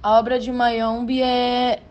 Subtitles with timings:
[0.00, 1.82] A obra de Mayombe é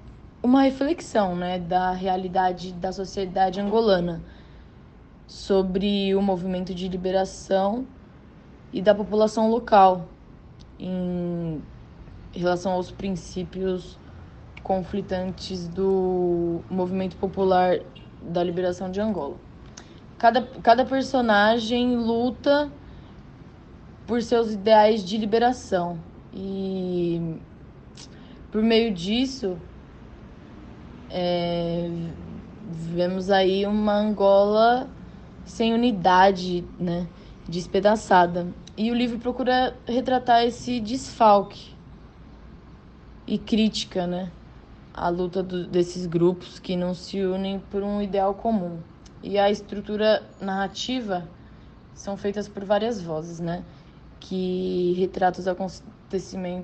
[0.42, 4.24] uma reflexão né, da realidade da sociedade angolana
[5.28, 7.86] sobre o movimento de liberação
[8.72, 10.08] e da população local
[10.80, 11.62] em
[12.32, 14.00] relação aos princípios
[14.64, 17.82] conflitantes do movimento popular
[18.22, 19.36] da liberação de Angola.
[20.18, 22.72] Cada, cada personagem luta
[24.06, 26.00] por seus ideais de liberação
[26.34, 27.38] e
[28.52, 29.58] por meio disso
[31.10, 31.90] é,
[32.70, 34.90] vemos aí uma Angola
[35.46, 37.08] sem unidade, né,
[37.48, 38.48] despedaçada.
[38.76, 41.74] E o livro procura retratar esse desfalque
[43.26, 44.32] e crítica, né,
[44.94, 48.80] a luta do, desses grupos que não se unem por um ideal comum.
[49.24, 51.28] E a estrutura narrativa
[51.94, 53.64] são feitas por várias vozes, né,
[54.20, 55.97] que retratam os acontecimentos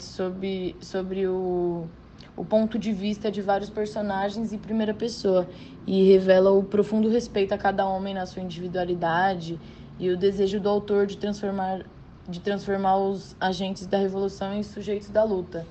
[0.03, 1.87] sobre, sobre o
[2.35, 5.47] o ponto de vista de vários personagens em primeira pessoa
[5.85, 9.59] e revela o profundo respeito a cada homem na sua individualidade
[9.99, 11.85] e o desejo do autor de transformar
[12.27, 15.67] de transformar os agentes da revolução em sujeitos da luta.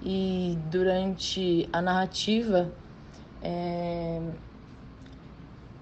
[0.00, 2.72] E durante a narrativa,
[3.42, 4.22] é,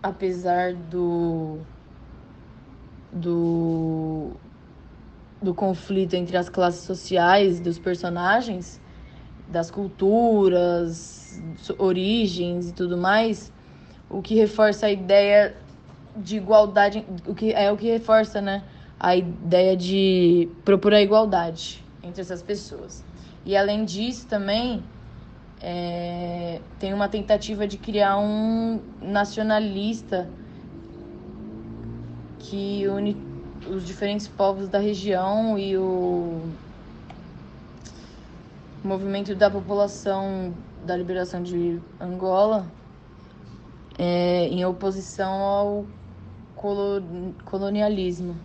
[0.03, 1.59] apesar do,
[3.13, 4.31] do,
[5.43, 8.81] do conflito entre as classes sociais dos personagens,
[9.49, 11.43] das culturas,
[11.79, 13.53] origens e tudo mais,
[14.09, 15.57] o que reforça a ideia
[16.17, 18.63] de igualdade, o que é o que reforça, né,
[18.99, 23.05] a ideia de propor a igualdade entre essas pessoas.
[23.45, 24.83] E além disso também
[25.63, 30.29] é, tem uma tentativa de criar um nacionalista
[32.39, 33.30] que une
[33.69, 36.41] os diferentes povos da região e o
[38.83, 42.67] movimento da população da liberação de Angola
[43.99, 45.87] é, em oposição ao
[47.45, 48.37] colonialismo.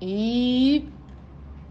[0.00, 0.88] E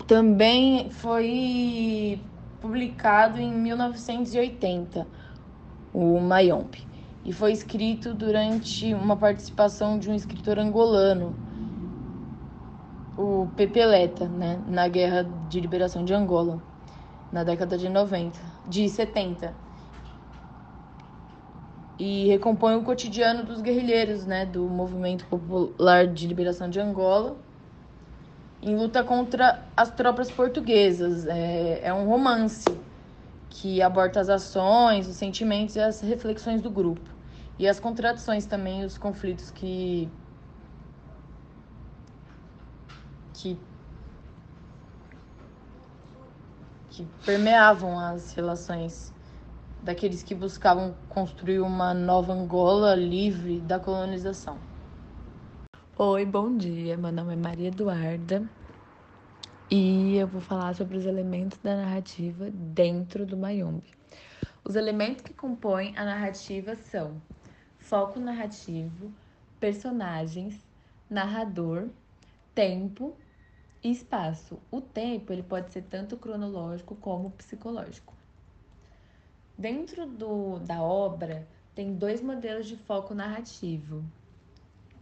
[0.07, 2.19] também foi
[2.61, 5.07] publicado em 1980,
[5.93, 6.85] o Mayombe,
[7.25, 11.35] e foi escrito durante uma participação de um escritor angolano,
[13.17, 16.61] o Pepeleta, né, na Guerra de Liberação de Angola,
[17.31, 19.53] na década de 90, de 70.
[21.97, 27.37] E recompõe o cotidiano dos guerrilheiros, né, do Movimento Popular de Liberação de Angola,
[28.61, 31.25] em luta contra as tropas portuguesas.
[31.25, 32.65] É, é um romance
[33.49, 37.14] que aborda as ações, os sentimentos e as reflexões do grupo.
[37.57, 40.09] E as contradições também, os conflitos que
[43.33, 43.57] que,
[46.89, 49.13] que permeavam as relações
[49.81, 54.59] daqueles que buscavam construir uma nova Angola livre da colonização.
[55.97, 56.97] Oi, bom dia.
[56.97, 58.49] Meu nome é Maria Eduarda
[59.71, 63.93] e eu vou falar sobre os elementos da narrativa dentro do Mayombe.
[64.63, 67.21] Os elementos que compõem a narrativa são
[67.85, 69.13] foco narrativo,
[69.59, 70.59] personagens,
[71.07, 71.87] narrador,
[72.55, 73.15] tempo
[73.83, 74.59] espaço.
[74.71, 78.11] O tempo ele pode ser tanto cronológico como psicológico.
[79.55, 84.03] Dentro do, da obra tem dois modelos de foco narrativo,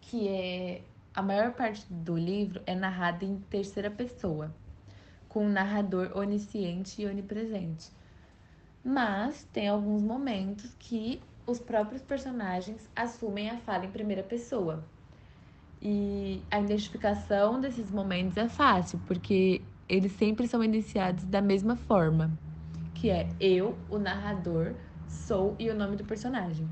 [0.02, 0.82] que é
[1.16, 4.54] a maior parte do livro é narrada em terceira pessoa,
[5.30, 7.90] com um narrador onisciente e onipresente.
[8.84, 14.84] Mas tem alguns momentos que os próprios personagens assumem a fala em primeira pessoa.
[15.81, 22.31] E a identificação desses momentos é fácil, porque eles sempre são iniciados da mesma forma,
[22.96, 24.74] que é eu, o narrador,
[25.08, 26.68] sou e o nome do personagem.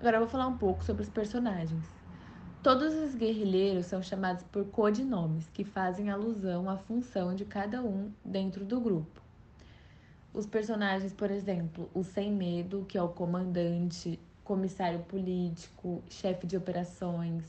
[0.00, 1.86] Agora eu vou falar um pouco sobre os personagens.
[2.62, 8.10] Todos os guerrilheiros são chamados por codinomes, que fazem alusão à função de cada um
[8.24, 9.25] dentro do grupo.
[10.36, 16.58] Os personagens, por exemplo, o Sem Medo, que é o comandante, comissário político, chefe de
[16.58, 17.42] operações,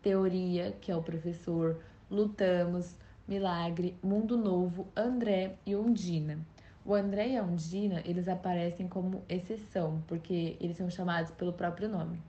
[0.00, 2.94] teoria, que é o professor, lutamos,
[3.26, 6.38] milagre, mundo novo, André e Ondina.
[6.84, 11.88] O André e a Ondina, eles aparecem como exceção, porque eles são chamados pelo próprio
[11.88, 12.22] nome.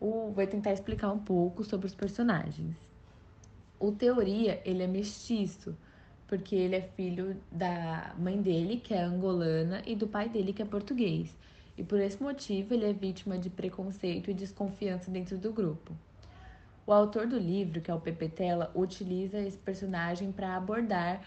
[0.00, 2.74] O, vou tentar explicar um pouco sobre os personagens.
[3.78, 5.72] O Teoria, ele é mestiço,
[6.32, 10.62] porque ele é filho da mãe dele, que é angolana, e do pai dele, que
[10.62, 11.36] é português
[11.76, 15.92] e por esse motivo ele é vítima de preconceito e desconfiança dentro do grupo.
[16.86, 21.22] O O autor do livro, que é o Pepe Tela, utiliza esse personagem para abordar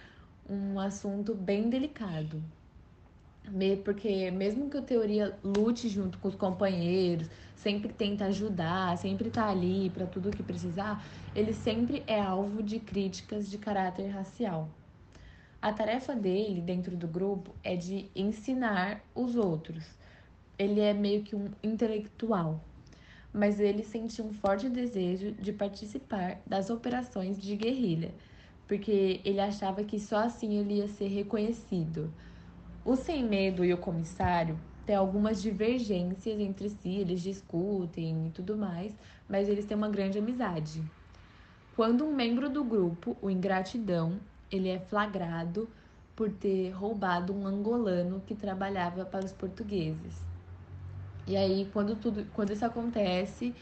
[0.50, 2.44] um assunto bem delicado.
[3.84, 9.50] Porque mesmo que a teoria lute junto com os companheiros, sempre tenta ajudar, sempre tá
[9.50, 11.04] ali para tudo que precisar,
[11.34, 14.70] ele sempre é alvo de críticas de caráter racial.
[15.66, 19.84] A tarefa dele dentro do grupo é de ensinar os outros.
[20.60, 22.64] Ele é meio que um intelectual,
[23.34, 28.14] mas ele sentia um forte desejo de participar das operações de guerrilha,
[28.68, 32.14] porque ele achava que só assim ele ia ser reconhecido.
[32.84, 38.56] O Sem Medo e o comissário têm algumas divergências entre si, eles discutem e tudo
[38.56, 38.96] mais,
[39.28, 40.84] mas eles têm uma grande amizade.
[41.76, 44.20] Quando um membro do grupo, o Ingratidão,
[44.52, 45.74] ele é flagrado
[46.16, 50.28] por ter roubado um angolano que trabalhava para os portugueses.
[51.28, 53.56] E aí, quando tudo, quando isso acontece,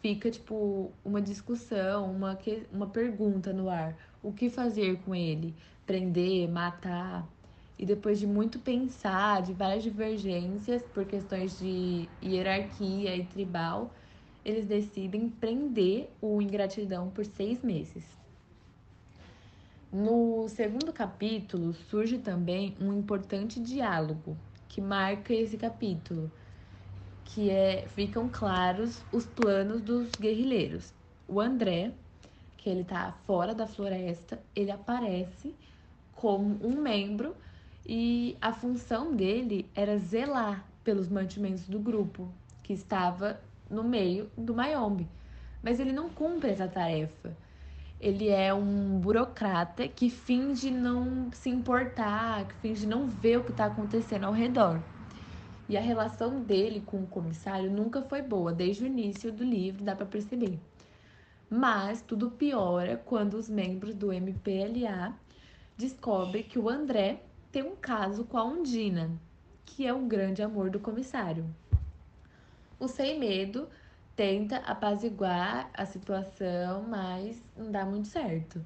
[0.00, 2.38] fica tipo uma discussão, uma,
[2.72, 5.56] uma pergunta no ar: o que fazer com ele?
[5.86, 7.34] Prender, matar?
[7.78, 13.94] E depois de muito pensar, de várias divergências por questões de hierarquia e tribal,
[14.44, 18.19] eles decidem prender o ingratidão por seis meses.
[19.92, 24.36] No segundo capítulo surge também um importante diálogo
[24.68, 26.30] que marca esse capítulo,
[27.24, 30.94] que é ficam claros os planos dos guerrilheiros.
[31.26, 31.92] O André,
[32.56, 35.56] que ele tá fora da floresta, ele aparece
[36.12, 37.34] como um membro
[37.84, 42.32] e a função dele era zelar pelos mantimentos do grupo,
[42.62, 45.08] que estava no meio do Mayombe.
[45.60, 47.36] Mas ele não cumpre essa tarefa.
[48.00, 53.50] Ele é um burocrata que finge não se importar, que finge não ver o que
[53.50, 54.80] está acontecendo ao redor.
[55.68, 59.84] E a relação dele com o comissário nunca foi boa, desde o início do livro,
[59.84, 60.58] dá para perceber.
[61.50, 65.14] Mas tudo piora quando os membros do MPLA
[65.76, 69.10] descobrem que o André tem um caso com a Undina,
[69.66, 71.44] que é o grande amor do comissário.
[72.78, 73.68] O Sem Medo
[74.16, 78.64] tenta apaziguar a situação, mas não dá muito certo.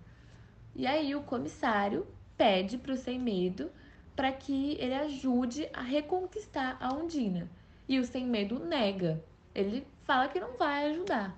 [0.74, 2.06] E aí o comissário
[2.36, 3.70] pede para o Sem Medo
[4.16, 7.48] para que ele ajude a reconquistar a Undina.
[7.88, 9.22] E o Sem Medo nega.
[9.54, 11.36] Ele fala que não vai ajudar,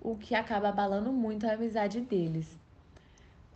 [0.00, 2.58] o que acaba abalando muito a amizade deles.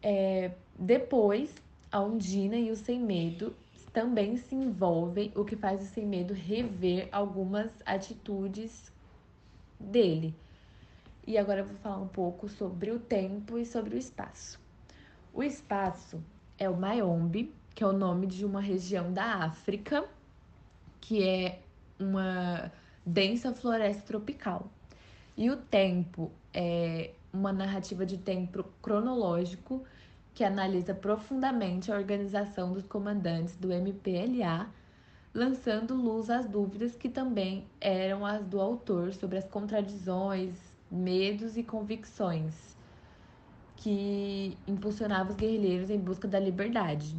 [0.03, 1.53] É, depois,
[1.91, 3.55] a Undina e o Sem Medo
[3.93, 8.93] também se envolvem, o que faz o Sem Medo rever algumas atitudes
[9.79, 10.35] dele.
[11.27, 14.59] E agora eu vou falar um pouco sobre o tempo e sobre o espaço.
[15.33, 16.23] O espaço
[16.59, 20.05] é o Mayombe, que é o nome de uma região da África,
[21.01, 21.61] que é
[21.99, 22.73] uma
[23.05, 24.71] densa floresta tropical.
[25.37, 29.85] E o tempo é uma narrativa de tempo cronológico
[30.35, 34.69] que analisa profundamente a organização dos comandantes do MPLA,
[35.35, 40.55] lançando luz às dúvidas que também eram as do autor sobre as contradições,
[40.91, 42.77] medos e convicções
[43.77, 47.17] que impulsionavam os guerrilheiros em busca da liberdade.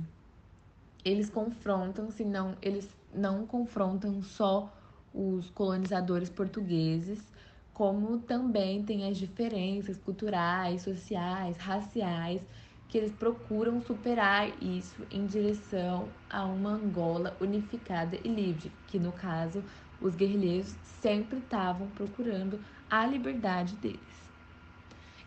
[1.06, 4.72] Eles confrontam, se não, eles não confrontam só
[5.14, 7.32] os colonizadores portugueses,
[7.74, 12.42] como também tem as diferenças culturais, sociais, raciais
[12.90, 19.12] que eles procuram superar isso em direção a uma Angola unificada e livre, que no
[19.12, 19.64] caso
[20.02, 22.60] os guerrilheiros sempre estavam procurando
[22.90, 24.00] a liberdade deles.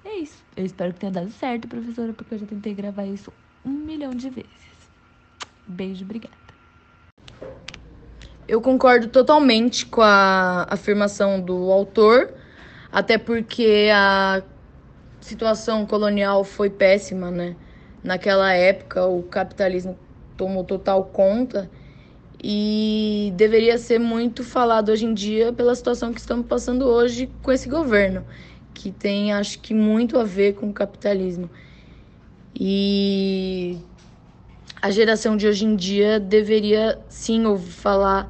[0.04, 0.42] É isso.
[0.56, 3.32] Eu espero que tenha dado certo, professora, porque eu já tentei gravar isso
[3.64, 4.50] um milhão de vezes.
[5.64, 6.34] Beijo, obrigada.
[8.48, 12.34] Eu concordo totalmente com a afirmação do autor,
[12.90, 14.42] até porque a
[15.22, 17.56] situação colonial foi péssima, né?
[18.02, 19.96] Naquela época, o capitalismo
[20.36, 21.70] tomou total conta
[22.42, 27.52] e deveria ser muito falado hoje em dia pela situação que estamos passando hoje com
[27.52, 28.24] esse governo,
[28.74, 31.48] que tem, acho que, muito a ver com o capitalismo.
[32.54, 33.78] E
[34.80, 38.28] a geração de hoje em dia deveria sim ouvir falar,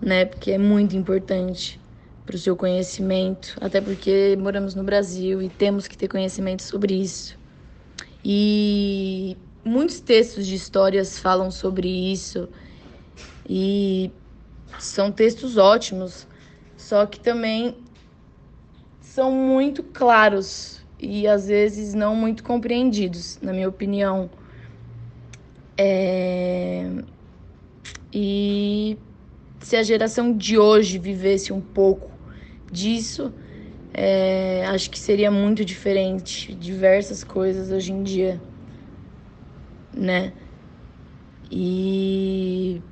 [0.00, 0.26] né?
[0.26, 1.77] Porque é muito importante
[2.28, 6.92] para o seu conhecimento, até porque moramos no Brasil e temos que ter conhecimento sobre
[6.92, 7.38] isso.
[8.22, 12.46] E muitos textos de histórias falam sobre isso
[13.48, 14.10] e
[14.78, 16.26] são textos ótimos,
[16.76, 17.78] só que também
[19.00, 24.28] são muito claros e às vezes não muito compreendidos, na minha opinião.
[25.78, 26.90] É...
[28.12, 28.98] E
[29.60, 32.07] se a geração de hoje vivesse um pouco
[32.72, 33.32] disso,
[33.94, 38.40] É, acho que seria muito diferente diversas coisas hoje em dia,
[39.96, 40.32] né?
[41.50, 42.82] E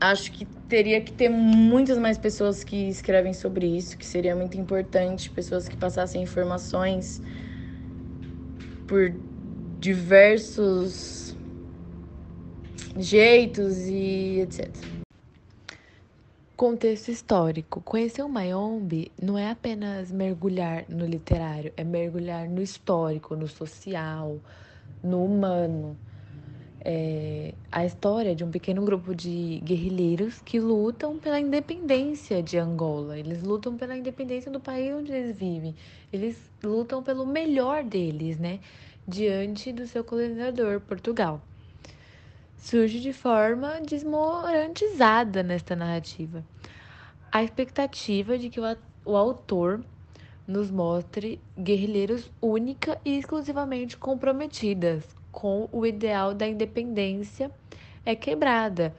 [0.00, 4.56] acho que teria que ter muitas mais pessoas que escrevem sobre isso, que seria muito
[4.58, 7.20] importante, pessoas que passassem informações
[8.86, 9.12] por
[9.80, 11.36] diversos
[12.96, 15.03] jeitos e etc.
[16.56, 17.80] Contexto histórico.
[17.80, 24.38] Conhecer o Mayombe não é apenas mergulhar no literário, é mergulhar no histórico, no social,
[25.02, 25.98] no humano.
[26.80, 33.18] É a história de um pequeno grupo de guerrilheiros que lutam pela independência de Angola.
[33.18, 35.74] Eles lutam pela independência do país onde eles vivem.
[36.12, 38.60] Eles lutam pelo melhor deles, né?
[39.08, 41.42] Diante do seu colonizador, Portugal
[42.64, 46.42] surge de forma desmorantizada nesta narrativa.
[47.30, 48.64] A expectativa de que o,
[49.04, 49.84] o autor
[50.46, 57.50] nos mostre guerrilheiros única e exclusivamente comprometidas com o ideal da independência
[58.02, 58.96] é quebrada.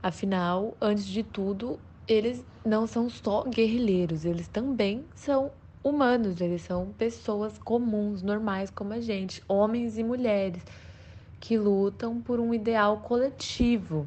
[0.00, 5.50] Afinal, antes de tudo, eles não são só guerrilheiros, eles também são
[5.82, 10.62] humanos, eles são pessoas comuns, normais como a gente, homens e mulheres
[11.44, 14.06] que lutam por um ideal coletivo.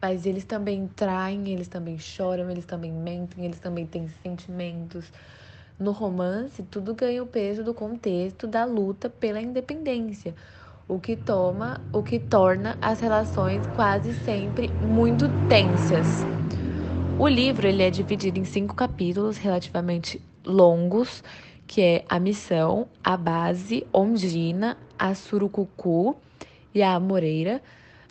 [0.00, 5.04] Mas eles também traem, eles também choram, eles também mentem, eles também têm sentimentos.
[5.78, 10.34] No romance, tudo ganha o peso do contexto da luta pela independência,
[10.88, 16.26] o que toma, o que torna as relações quase sempre muito tensas.
[17.16, 21.22] O livro ele é dividido em cinco capítulos relativamente longos
[21.72, 26.14] que é a missão, a base, Ondina, a Surucucu
[26.74, 27.62] e a Moreira.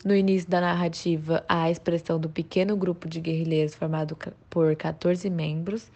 [0.04, 4.18] No início da narrativa, a expressão do pequeno grupo de guerrilheiros formado
[4.50, 5.92] por 14 membros,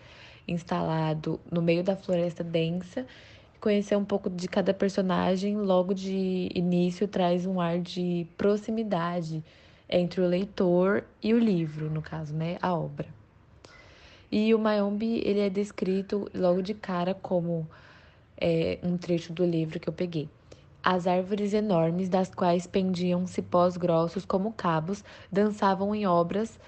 [0.47, 3.03] instalado no meio da floresta densa.
[3.59, 9.43] Conhecer um pouco de cada personagem logo de início traz um ar de proximidade
[9.89, 13.24] entre o leitor e o livro, no caso, né, a obra.
[14.31, 17.67] E o Mayombe, ele é descrito logo de cara como
[18.37, 20.29] é, um trecho do livro que eu peguei.
[20.83, 26.59] As árvores enormes, das quais pendiam cipós grossos como cabos, dançavam em obras,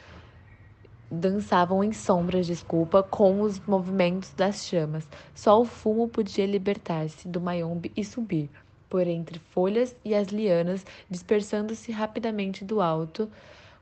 [1.09, 5.07] dançavam em sombras, desculpa, com os movimentos das chamas.
[5.35, 8.49] Só o fumo podia libertar-se do Mayombe e subir
[8.89, 13.29] por entre folhas e as lianas, dispersando-se rapidamente do alto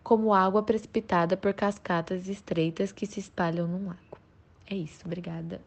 [0.05, 4.19] como água precipitada por cascatas estreitas que se espalham num lago.
[4.67, 5.59] É isso, obrigada.